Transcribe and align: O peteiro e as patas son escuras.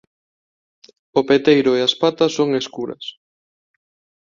O 1.19 1.21
peteiro 1.29 1.71
e 1.79 1.79
as 1.87 1.93
patas 2.01 2.31
son 2.37 2.49
escuras. 2.61 3.05